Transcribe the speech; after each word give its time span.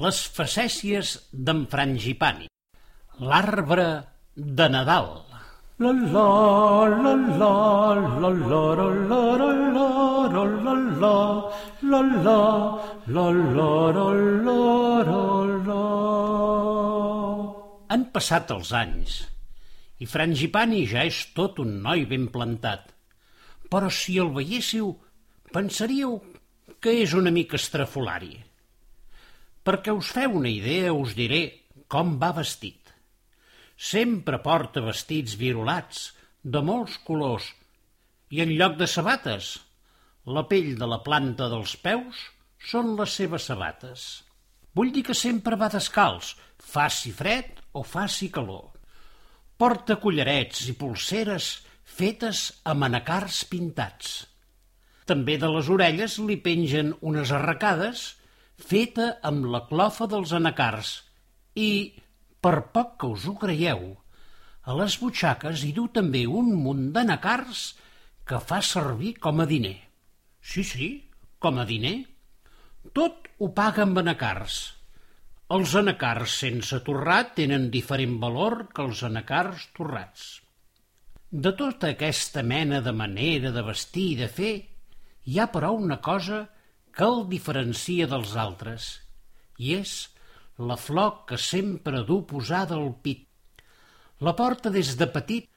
Les 0.00 0.18
facècies 0.34 1.08
d'en 1.46 1.58
Frangipani, 1.68 2.46
l'arbre 3.20 3.82
de 4.34 4.66
Nadal. 4.72 5.08
Han 17.92 18.06
passat 18.14 18.54
els 18.56 18.72
anys 18.72 19.18
i 19.98 20.06
Frangipani 20.06 20.86
ja 20.94 21.04
és 21.10 21.18
tot 21.36 21.60
un 21.66 21.82
noi 21.82 22.06
ben 22.14 22.30
plantat. 22.38 22.88
Però 23.68 23.92
si 23.92 24.16
el 24.24 24.32
veiéssiu, 24.38 24.96
pensaríeu 25.52 26.16
que 26.80 26.96
és 27.02 27.12
una 27.12 27.30
mica 27.30 27.60
estrafolari. 27.60 28.32
Perquè 29.62 29.94
us 29.94 30.10
feu 30.14 30.38
una 30.40 30.50
idea, 30.50 30.92
us 30.92 31.14
diré 31.18 31.42
com 31.92 32.16
va 32.22 32.32
vestit. 32.34 32.90
Sempre 33.76 34.40
porta 34.42 34.82
vestits 34.82 35.36
virolats, 35.38 36.10
de 36.42 36.62
molts 36.66 36.96
colors, 37.06 37.46
i 38.34 38.42
en 38.42 38.52
lloc 38.58 38.78
de 38.80 38.88
sabates, 38.90 39.54
la 40.26 40.44
pell 40.50 40.74
de 40.78 40.88
la 40.88 41.00
planta 41.06 41.48
dels 41.52 41.74
peus 41.84 42.18
són 42.70 42.94
les 42.98 43.14
seves 43.18 43.46
sabates. 43.50 44.06
Vull 44.74 44.92
dir 44.94 45.02
que 45.06 45.16
sempre 45.18 45.58
va 45.60 45.70
descalç, 45.72 46.32
faci 46.58 47.12
fred 47.12 47.60
o 47.76 47.82
faci 47.84 48.30
calor. 48.32 48.70
Porta 49.58 49.98
collarets 50.02 50.64
i 50.70 50.74
polseres 50.78 51.52
fetes 51.98 52.46
amb 52.72 52.88
anacars 52.88 53.42
pintats. 53.50 54.14
També 55.06 55.36
de 55.38 55.50
les 55.52 55.68
orelles 55.68 56.16
li 56.24 56.38
pengen 56.40 56.94
unes 57.12 57.34
arracades 57.34 58.06
feta 58.62 59.08
amb 59.28 59.48
la 59.52 59.64
clofa 59.68 60.08
dels 60.10 60.32
anacars 60.38 60.94
i, 61.58 61.70
per 62.42 62.56
poc 62.74 62.96
que 63.00 63.10
us 63.16 63.26
ho 63.28 63.34
creieu, 63.40 63.82
a 64.62 64.76
les 64.78 64.96
butxaques 65.02 65.64
hi 65.66 65.72
du 65.76 65.88
també 65.96 66.22
un 66.26 66.52
munt 66.64 66.90
d'anacars 66.94 67.62
que 68.28 68.38
fa 68.38 68.60
servir 68.62 69.16
com 69.24 69.42
a 69.42 69.46
diner. 69.50 69.78
Sí, 70.42 70.62
sí, 70.66 70.88
com 71.42 71.58
a 71.58 71.66
diner. 71.66 71.96
Tot 72.94 73.28
ho 73.38 73.50
paga 73.56 73.82
amb 73.86 73.98
anacars. 74.02 74.60
Els 75.52 75.74
anacars 75.76 76.38
sense 76.44 76.78
torrat 76.86 77.34
tenen 77.36 77.68
diferent 77.74 78.16
valor 78.22 78.68
que 78.72 78.86
els 78.86 79.02
anacars 79.08 79.66
torrats. 79.76 80.30
De 81.32 81.52
tota 81.58 81.90
aquesta 81.92 82.42
mena 82.46 82.80
de 82.84 82.92
manera 82.92 83.50
de 83.52 83.62
vestir 83.66 84.08
i 84.12 84.18
de 84.22 84.28
fer, 84.30 84.54
hi 85.26 85.38
ha 85.38 85.48
però 85.52 85.72
una 85.76 85.98
cosa 86.04 86.44
que 86.46 86.61
el 87.00 87.22
diferencia 87.28 88.06
dels 88.06 88.34
altres, 88.36 88.88
i 89.58 89.74
és 89.78 89.92
la 90.58 90.76
flor 90.76 91.24
que 91.28 91.38
sempre 91.38 92.02
du 92.04 92.22
posada 92.28 92.76
al 92.76 92.92
pit. 93.02 93.24
La 94.20 94.34
porta 94.36 94.70
des 94.70 94.92
de 95.00 95.08
petit 95.08 95.48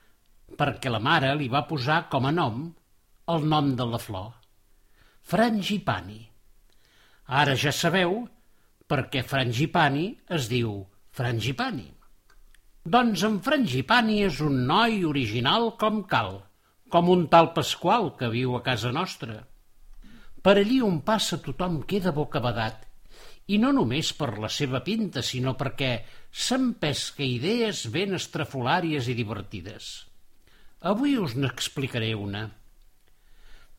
perquè 0.57 0.89
la 0.89 1.01
mare 1.03 1.33
li 1.35 1.49
va 1.51 1.65
posar 1.67 2.05
com 2.09 2.25
a 2.25 2.31
nom 2.31 2.69
el 3.33 3.45
nom 3.49 3.75
de 3.75 3.85
la 3.89 3.99
flor, 3.99 4.31
Frangipani. 5.25 6.21
Ara 7.25 7.55
ja 7.57 7.71
sabeu 7.73 8.27
per 8.87 9.07
què 9.09 9.23
Frangipani 9.25 10.05
es 10.37 10.47
diu 10.51 10.85
Frangipani. 11.17 11.87
Doncs 12.85 13.23
en 13.25 13.39
Frangipani 13.41 14.21
és 14.27 14.39
un 14.45 14.61
noi 14.69 15.01
original 15.09 15.71
com 15.81 16.03
cal, 16.05 16.43
com 16.93 17.09
un 17.09 17.25
tal 17.27 17.51
Pasqual 17.57 18.11
que 18.19 18.29
viu 18.29 18.53
a 18.55 18.61
casa 18.61 18.91
nostra. 18.93 19.41
Per 20.45 20.59
allí 20.61 20.75
on 20.85 20.99
passa 21.01 21.39
tothom 21.41 21.79
queda 21.89 22.11
bocabadat, 22.13 22.83
i 23.49 23.57
no 23.61 23.71
només 23.73 24.11
per 24.13 24.35
la 24.43 24.49
seva 24.53 24.83
pinta, 24.85 25.23
sinó 25.25 25.55
perquè 25.57 25.89
s'empesca 26.29 27.25
idees 27.25 27.87
ben 27.95 28.13
estrafolàries 28.13 29.09
i 29.09 29.15
divertides. 29.17 29.89
Avui 30.85 31.17
us 31.17 31.33
n'explicaré 31.33 32.13
una. 32.13 32.45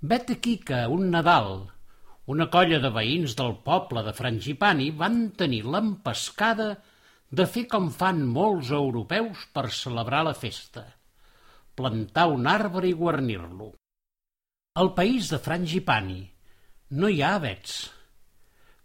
Vet 0.02 0.34
aquí 0.34 0.58
que 0.58 0.82
un 0.91 1.06
Nadal, 1.14 1.68
una 2.34 2.50
colla 2.50 2.82
de 2.82 2.91
veïns 2.98 3.38
del 3.38 3.54
poble 3.70 4.02
de 4.02 4.18
Frangipani 4.18 4.91
van 4.91 5.22
tenir 5.38 5.62
l'empescada 5.70 6.72
de 7.30 7.46
fer 7.46 7.68
com 7.70 7.92
fan 7.94 8.26
molts 8.26 8.74
europeus 8.74 9.46
per 9.54 9.68
celebrar 9.70 10.26
la 10.26 10.34
festa, 10.34 10.88
plantar 11.78 12.26
un 12.34 12.50
arbre 12.50 12.91
i 12.91 12.98
guarnir-lo. 13.04 13.76
Al 14.82 14.96
país 14.98 15.30
de 15.30 15.38
Frangipani, 15.38 16.24
no 16.91 17.08
hi 17.10 17.22
ha 17.22 17.34
avets. 17.36 17.78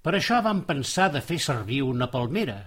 Per 0.02 0.16
això 0.18 0.40
vam 0.42 0.64
pensar 0.66 1.12
de 1.14 1.22
fer 1.22 1.38
servir 1.38 1.84
una 1.86 2.08
palmera. 2.10 2.58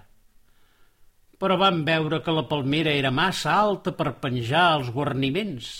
Però 1.42 1.56
vam 1.58 1.80
veure 1.86 2.20
que 2.22 2.34
la 2.34 2.44
palmera 2.46 2.92
era 2.94 3.10
massa 3.10 3.56
alta 3.58 3.90
per 3.98 4.20
penjar 4.22 4.66
els 4.76 4.92
guarniments. 4.94 5.72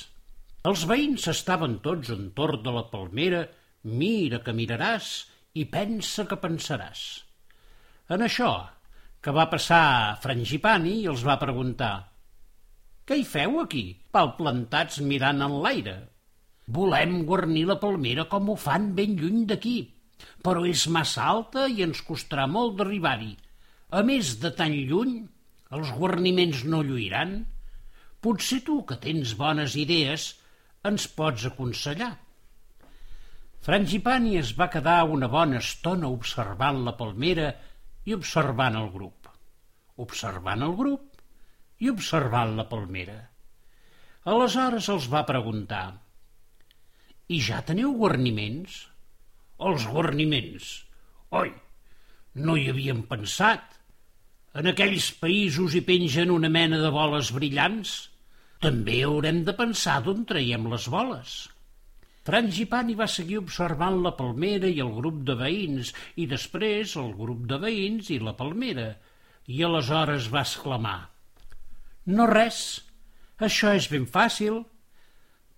Els 0.67 0.83
veïns 0.91 1.29
estaven 1.31 1.79
tots 1.85 2.11
entorn 2.11 2.65
de 2.65 2.75
la 2.75 2.87
palmera, 2.91 3.45
mira 3.85 4.41
que 4.43 4.57
miraràs 4.57 5.13
i 5.55 5.67
pensa 5.71 6.25
que 6.27 6.41
pensaràs. 6.43 7.05
En 8.11 8.25
això, 8.27 8.51
que 9.23 9.33
va 9.33 9.47
passar 9.53 9.83
a 9.85 10.17
Frangipani 10.25 10.97
i 11.05 11.07
els 11.13 11.23
va 11.25 11.39
preguntar 11.41 11.93
«Què 13.07 13.21
hi 13.21 13.25
feu 13.29 13.61
aquí, 13.63 13.85
pal 14.11 14.35
plantats 14.41 14.99
mirant 15.05 15.45
en 15.47 15.61
l'aire?» 15.63 15.97
Volem 16.67 17.25
guarnir 17.29 17.67
la 17.69 17.77
palmera 17.81 18.25
com 18.31 18.49
ho 18.49 18.57
fan 18.57 18.93
ben 18.97 19.19
lluny 19.21 19.45
d'aquí, 19.49 19.77
però 20.45 20.65
és 20.69 20.87
massa 20.89 21.27
alta 21.29 21.67
i 21.69 21.83
ens 21.85 22.01
costarà 22.07 22.47
molt 22.49 22.79
d'arribar-hi. 22.79 23.35
A 23.93 24.01
més 24.03 24.39
de 24.41 24.51
tan 24.57 24.73
lluny, 24.73 25.19
els 25.77 25.91
guarniments 25.99 26.65
no 26.65 26.81
lluiran. 26.83 27.43
Potser 28.25 28.63
tu, 28.65 28.81
que 28.89 28.97
tens 28.97 29.35
bones 29.37 29.77
idees, 29.77 30.31
ens 30.89 31.07
pots 31.19 31.45
aconsellar. 31.51 32.15
Frangipani 33.65 34.39
es 34.41 34.55
va 34.57 34.71
quedar 34.73 35.03
una 35.09 35.29
bona 35.33 35.61
estona 35.61 36.09
observant 36.13 36.83
la 36.85 36.97
palmera 36.97 37.51
i 38.05 38.17
observant 38.17 38.77
el 38.81 38.91
grup. 38.93 39.29
Observant 40.05 40.65
el 40.65 40.75
grup 40.81 41.21
i 41.85 41.93
observant 41.93 42.57
la 42.57 42.67
palmera. 42.73 43.19
Aleshores 44.33 44.89
els 44.93 45.09
va 45.13 45.25
preguntar 45.29 45.85
i 47.29 47.41
ja 47.41 47.63
teniu 47.65 47.95
guarniments? 47.97 48.83
Els 49.65 49.87
guarniments? 49.89 50.73
Oi, 51.33 51.53
no 52.45 52.57
hi 52.59 52.69
havíem 52.73 53.05
pensat. 53.09 53.65
En 54.55 54.69
aquells 54.71 55.09
països 55.21 55.75
hi 55.75 55.83
pengen 55.87 56.35
una 56.35 56.51
mena 56.53 56.81
de 56.83 56.91
boles 56.95 57.33
brillants. 57.35 57.95
També 58.63 59.01
haurem 59.05 59.43
de 59.47 59.55
pensar 59.57 60.01
d'on 60.05 60.25
traiem 60.29 60.69
les 60.73 60.87
boles. 60.93 61.35
Frangipani 62.25 62.95
va 62.97 63.09
seguir 63.11 63.41
observant 63.41 63.99
la 64.05 64.15
palmera 64.17 64.69
i 64.69 64.79
el 64.81 64.93
grup 64.97 65.19
de 65.29 65.35
veïns, 65.37 65.93
i 66.17 66.25
després 66.29 66.95
el 67.01 67.11
grup 67.19 67.43
de 67.51 67.59
veïns 67.61 68.09
i 68.15 68.21
la 68.21 68.33
palmera, 68.39 68.95
i 69.53 69.61
aleshores 69.65 70.31
va 70.33 70.45
exclamar 70.47 71.01
«No 72.07 72.25
res, 72.29 72.85
això 73.41 73.73
és 73.77 73.89
ben 73.93 74.05
fàcil. 74.09 74.63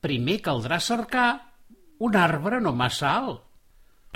Primer 0.02 0.40
caldrà 0.46 0.78
cercar 0.82 1.28
un 1.98 2.16
arbre 2.16 2.60
no 2.60 2.72
massa 2.76 3.12
alt. 3.16 3.42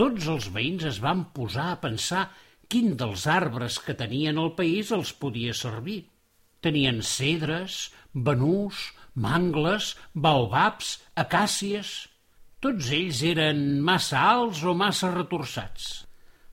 Tots 0.01 0.29
els 0.33 0.49
veïns 0.55 0.87
es 0.89 1.01
van 1.05 1.27
posar 1.37 1.71
a 1.73 1.81
pensar 1.81 2.29
quin 2.71 2.95
dels 3.01 3.27
arbres 3.29 3.79
que 3.85 3.97
tenien 3.99 4.39
al 4.39 4.55
país 4.59 4.93
els 4.97 5.13
podia 5.13 5.57
servir. 5.57 6.05
Tenien 6.65 7.01
cedres, 7.03 7.91
banús, 8.13 8.91
mangles, 9.15 9.97
baobabs, 10.15 10.99
acàcies... 11.17 11.99
Tots 12.61 12.91
ells 12.93 13.23
eren 13.25 13.61
massa 13.81 14.21
alts 14.21 14.59
o 14.69 14.75
massa 14.77 15.09
retorçats. 15.15 15.85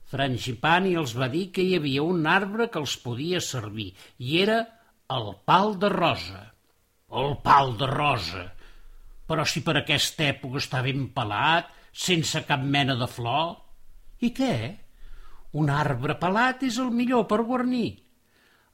Frangipani 0.08 0.94
els 0.96 1.12
va 1.20 1.26
dir 1.28 1.50
que 1.52 1.60
hi 1.60 1.74
havia 1.76 2.00
un 2.00 2.24
arbre 2.24 2.70
que 2.72 2.80
els 2.80 2.94
podia 3.02 3.42
servir, 3.44 3.90
i 4.16 4.38
era 4.40 4.62
el 5.12 5.28
pal 5.44 5.76
de 5.82 5.90
rosa. 5.92 6.40
El 7.22 7.36
pal 7.44 7.74
de 7.82 7.90
rosa, 7.92 8.46
però 9.28 9.44
si 9.44 9.62
per 9.64 9.76
aquesta 9.80 10.30
època 10.32 10.62
està 10.62 10.82
ben 10.84 11.08
pelat, 11.14 11.68
sense 11.92 12.44
cap 12.48 12.64
mena 12.64 12.96
de 12.98 13.08
flor... 13.10 13.56
I 14.18 14.32
què? 14.34 14.54
Un 15.60 15.68
arbre 15.70 16.16
pelat 16.18 16.64
és 16.66 16.78
el 16.82 16.88
millor 16.90 17.28
per 17.30 17.44
guarnir. 17.46 17.92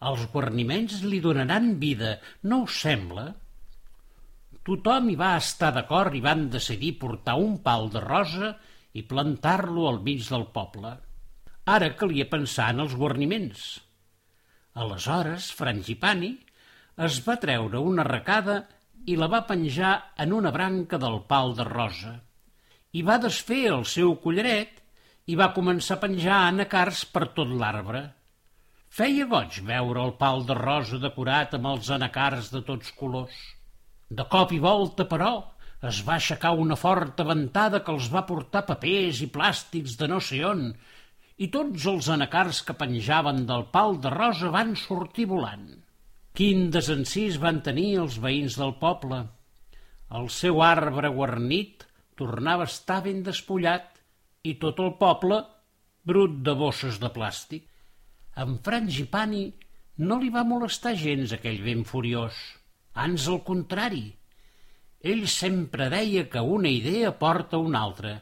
Els 0.09 0.23
guarniments 0.33 1.03
li 1.05 1.19
donaran 1.21 1.75
vida, 1.83 2.15
no 2.49 2.62
us 2.65 2.79
sembla? 2.87 3.27
Tothom 4.65 5.11
hi 5.12 5.17
va 5.21 5.35
estar 5.37 5.71
d'acord 5.77 6.17
i 6.17 6.23
van 6.25 6.47
decidir 6.55 6.95
portar 7.03 7.37
un 7.41 7.59
pal 7.67 7.91
de 7.93 8.01
rosa 8.01 8.55
i 8.97 9.05
plantar-lo 9.11 9.85
al 9.91 10.01
mig 10.06 10.25
del 10.31 10.47
poble. 10.55 10.95
Ara 11.75 11.91
calia 12.01 12.31
pensar 12.31 12.71
en 12.73 12.81
els 12.87 12.97
guarniments. 12.97 13.67
Aleshores, 14.81 15.51
Frangipani 15.59 16.33
es 17.06 17.21
va 17.27 17.37
treure 17.43 17.83
una 17.93 18.05
arracada 18.06 18.62
i 19.11 19.17
la 19.21 19.29
va 19.33 19.45
penjar 19.49 19.93
en 20.25 20.33
una 20.33 20.53
branca 20.55 20.99
del 21.01 21.21
pal 21.31 21.55
de 21.59 21.67
rosa. 21.69 22.15
I 22.95 23.03
va 23.03 23.21
desfer 23.23 23.65
el 23.73 23.85
seu 23.91 24.15
collaret 24.25 24.81
i 25.27 25.37
va 25.41 25.53
començar 25.56 25.99
a 25.99 26.03
penjar 26.05 26.41
anacars 26.49 27.05
per 27.15 27.27
tot 27.37 27.51
l'arbre. 27.62 28.05
Feia 28.95 29.27
goig 29.31 29.59
veure 29.69 30.03
el 30.06 30.15
pal 30.21 30.45
de 30.49 30.56
rosa 30.59 31.01
decorat 31.03 31.56
amb 31.59 31.73
els 31.73 31.91
anacars 31.97 32.53
de 32.55 32.62
tots 32.69 32.93
colors. 33.01 33.37
De 34.09 34.27
cop 34.31 34.53
i 34.55 34.61
volta, 34.62 35.09
però, 35.11 35.33
es 35.89 36.01
va 36.06 36.17
aixecar 36.17 36.55
una 36.65 36.77
forta 36.81 37.27
ventada 37.29 37.83
que 37.85 37.93
els 37.93 38.11
va 38.12 38.27
portar 38.29 38.65
papers 38.69 39.21
i 39.25 39.31
plàstics 39.35 39.99
de 40.01 40.09
no 40.12 40.21
sé 40.29 40.45
on, 40.47 40.69
i 41.37 41.51
tots 41.56 41.89
els 41.91 42.09
anacars 42.15 42.62
que 42.69 42.77
penjaven 42.85 43.43
del 43.49 43.67
pal 43.75 43.99
de 44.05 44.12
rosa 44.15 44.53
van 44.55 44.77
sortir 44.79 45.27
volant. 45.33 45.67
Quin 46.35 46.65
desencís 46.75 47.37
van 47.39 47.61
tenir 47.63 47.93
els 48.03 48.17
veïns 48.23 48.57
del 48.59 48.73
poble. 48.81 49.21
El 50.19 50.25
seu 50.37 50.57
arbre 50.67 51.13
guarnit 51.15 51.85
tornava 52.19 52.67
a 52.67 52.71
estar 52.73 52.97
ben 53.05 53.21
despullat 53.29 54.01
i 54.43 54.57
tot 54.65 54.83
el 54.83 54.91
poble 54.99 55.39
brut 56.11 56.41
de 56.49 56.57
bosses 56.59 56.99
de 57.05 57.13
plàstic. 57.15 57.63
En 58.43 58.59
Frangipani 58.67 59.45
no 60.11 60.19
li 60.19 60.33
va 60.35 60.43
molestar 60.43 60.97
gens 61.05 61.37
aquell 61.39 61.63
vent 61.69 61.87
furiós. 61.87 62.35
Ans 63.07 63.31
al 63.31 63.45
contrari. 63.47 64.05
Ell 65.07 65.25
sempre 65.31 65.87
deia 65.95 66.27
que 66.35 66.43
una 66.59 66.77
idea 66.83 67.15
porta 67.25 67.63
una 67.63 67.87
altra. 67.87 68.19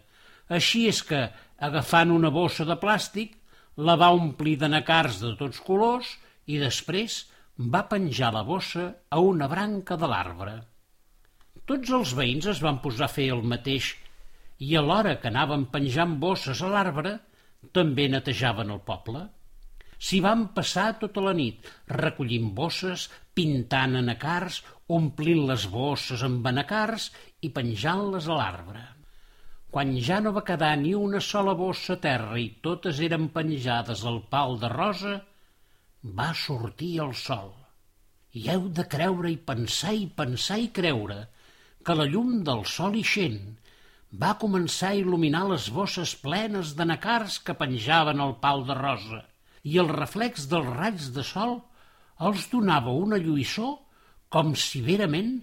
Així 0.53 0.85
és 0.93 1.01
que, 1.01 1.31
agafant 1.57 2.13
una 2.13 2.29
bossa 2.29 2.69
de 2.69 2.77
plàstic, 2.77 3.39
la 3.81 3.97
va 3.97 4.13
omplir 4.13 4.59
de 4.61 4.69
nacars 4.69 5.25
de 5.25 5.33
tots 5.41 5.65
colors 5.65 6.19
i 6.45 6.61
després 6.61 7.23
va 7.75 7.87
penjar 7.91 8.31
la 8.35 8.43
bossa 8.49 8.85
a 9.11 9.19
una 9.21 9.49
branca 9.49 9.97
de 10.01 10.09
l'arbre. 10.11 10.55
Tots 11.69 11.93
els 11.99 12.15
veïns 12.19 12.49
es 12.53 12.63
van 12.65 12.81
posar 12.85 13.07
a 13.09 13.15
fer 13.17 13.29
el 13.35 13.43
mateix 13.53 13.93
i 14.67 14.75
a 14.79 14.83
l'hora 14.87 15.19
que 15.21 15.31
anaven 15.31 15.69
penjant 15.75 16.17
bosses 16.23 16.63
a 16.63 16.71
l'arbre 16.73 17.13
també 17.77 18.09
netejaven 18.11 18.73
el 18.75 18.83
poble. 18.89 19.23
S'hi 20.03 20.19
van 20.25 20.49
passar 20.57 20.89
tota 20.99 21.23
la 21.23 21.33
nit, 21.39 21.69
recollint 21.95 22.49
bosses, 22.57 23.07
pintant 23.39 23.95
anacars, 24.01 24.63
omplint 24.97 25.45
les 25.51 25.69
bosses 25.71 26.25
amb 26.27 26.47
anacars 26.51 27.11
i 27.47 27.53
penjant-les 27.55 28.27
a 28.27 28.39
l'arbre. 28.41 28.83
Quan 29.73 29.95
ja 30.05 30.19
no 30.21 30.35
va 30.37 30.43
quedar 30.49 30.75
ni 30.81 30.97
una 30.99 31.21
sola 31.23 31.55
bossa 31.57 31.95
a 31.95 32.03
terra 32.03 32.41
i 32.41 32.49
totes 32.67 32.99
eren 33.07 33.31
penjades 33.37 34.03
al 34.09 34.19
pal 34.35 34.59
de 34.61 34.69
rosa, 34.73 35.15
va 36.03 36.33
sortir 36.35 36.99
el 37.05 37.15
sol. 37.15 37.53
I 38.35 38.49
heu 38.51 38.69
de 38.77 38.85
creure 38.91 39.31
i 39.31 39.39
pensar 39.51 39.93
i 39.95 40.07
pensar 40.21 40.59
i 40.59 40.71
creure 40.75 41.19
que 41.87 41.95
la 41.95 42.07
llum 42.11 42.41
del 42.47 42.65
sol 42.67 42.97
ixent 42.99 43.43
va 44.23 44.37
començar 44.41 44.93
a 44.93 44.99
il·luminar 44.99 45.45
les 45.51 45.69
bosses 45.73 46.15
plenes 46.25 46.75
de 46.79 46.87
nacars 46.89 47.39
que 47.47 47.57
penjaven 47.57 48.21
al 48.21 48.35
pal 48.43 48.67
de 48.69 48.77
rosa 48.79 49.23
i 49.63 49.79
el 49.79 49.89
reflex 49.95 50.49
dels 50.51 50.69
raigs 50.75 51.11
de 51.15 51.25
sol 51.25 51.61
els 52.29 52.49
donava 52.51 52.93
una 52.93 53.19
lluïssor 53.23 53.77
com 54.33 54.55
si 54.59 54.83
verament 54.85 55.35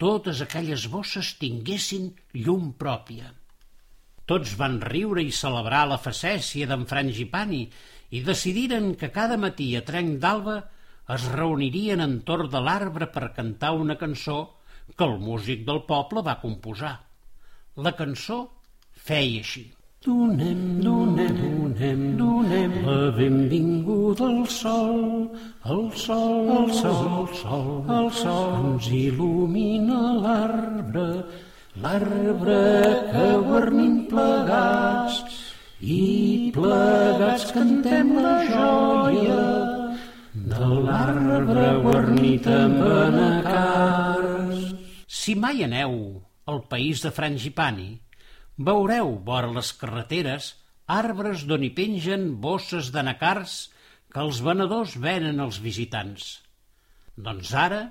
totes 0.00 0.40
aquelles 0.44 0.86
bosses 0.92 1.34
tinguessin 1.40 2.10
llum 2.34 2.72
pròpia. 2.80 3.32
Tots 4.26 4.56
van 4.58 4.80
riure 4.82 5.22
i 5.22 5.30
celebrar 5.32 5.84
la 5.86 6.00
facècia 6.02 6.66
d'en 6.66 6.84
Frangipani 6.90 7.62
i 8.10 8.22
decidiren 8.26 8.94
que 9.00 9.10
cada 9.14 9.38
matí 9.40 9.74
a 9.76 9.84
trenc 9.86 10.18
d'alba 10.22 10.58
es 11.14 11.24
reunirien 11.32 12.02
entorn 12.02 12.50
de 12.52 12.60
l'arbre 12.62 13.08
per 13.14 13.32
cantar 13.38 13.72
una 13.78 13.96
cançó 13.98 14.38
que 14.96 15.06
el 15.06 15.18
músic 15.22 15.64
del 15.66 15.82
poble 15.88 16.22
va 16.26 16.40
composar. 16.42 16.94
La 17.76 17.92
cançó 17.98 18.38
feia 19.08 19.42
així. 19.42 19.66
Donem, 20.06 20.58
donem, 20.84 21.38
donem, 21.42 22.02
donem 22.18 22.74
la 22.86 23.10
benvinguda 23.16 24.28
al 24.28 24.44
sol, 24.46 25.00
el 25.74 25.82
sol, 26.02 26.50
el 26.56 26.70
sol, 26.78 27.08
el 27.22 27.32
sol, 27.40 27.72
el 27.96 28.10
sol 28.20 28.54
ens 28.60 28.86
il·lumina 29.00 29.98
l'arbre, 30.20 31.08
l'arbre 31.82 32.60
que 33.10 33.26
guarnim 33.48 33.98
plegats 34.12 35.25
i 35.86 36.50
plegats 36.54 37.52
cantem 37.54 38.08
la 38.18 38.36
joia 38.48 39.42
de 40.34 40.68
l'arbre 40.86 41.66
guarnit 41.84 42.46
amb 42.50 42.80
anacars. 42.82 44.64
Si 45.06 45.36
mai 45.38 45.62
aneu 45.66 45.94
al 46.50 46.64
país 46.72 47.04
de 47.04 47.12
Frangipani, 47.14 47.92
Veureu, 48.58 49.12
vora 49.28 49.52
les 49.52 49.70
carreteres, 49.78 50.54
arbres 50.90 51.44
d'on 51.46 51.62
hi 51.62 51.70
pengen 51.76 52.24
bosses 52.42 52.90
de 52.94 53.04
nacars 53.06 53.54
que 54.10 54.24
els 54.24 54.40
venedors 54.42 54.96
venen 55.02 55.38
als 55.44 55.60
visitants. 55.62 56.40
Doncs 57.14 57.52
ara 57.54 57.82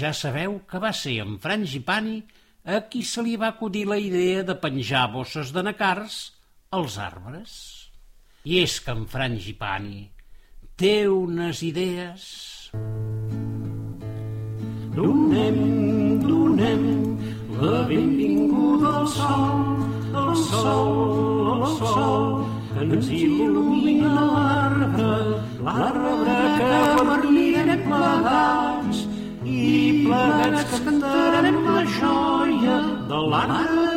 ja 0.00 0.10
sabeu 0.10 0.58
que 0.66 0.80
va 0.82 0.90
ser 0.90 1.20
en 1.22 1.38
Frangipani 1.44 2.18
a 2.64 2.82
qui 2.90 3.04
se 3.06 3.22
li 3.22 3.36
va 3.38 3.52
acudir 3.54 3.84
la 3.86 4.00
idea 4.02 4.42
de 4.42 4.58
penjar 4.58 5.06
bosses 5.14 5.54
de 5.54 5.62
nacars 5.70 6.18
als 6.70 6.98
arbres. 7.00 7.52
I 8.44 8.60
és 8.62 8.78
que 8.84 8.92
en 8.92 9.06
Frangipani 9.08 10.08
té 10.76 11.08
unes 11.08 11.62
idees... 11.64 12.24
Donem, 14.98 15.58
donem 16.24 16.82
la 17.60 17.84
benvinguda 17.86 18.90
al 19.00 19.06
sol, 19.14 19.60
el 20.22 20.32
sol, 20.42 21.52
el 21.54 21.76
sol, 21.78 22.26
que 22.72 22.86
ens 22.88 23.10
il·lumina 23.14 24.26
l'arbre, 24.34 25.12
l'arbre 25.68 26.38
que 26.58 26.80
guarnirem 26.98 27.84
plegats, 27.86 29.04
i 29.46 29.68
plegats 30.02 30.82
cantarem 30.88 31.62
la 31.68 31.84
joia 32.00 32.80
de 33.12 33.22
l'arbre 33.34 33.88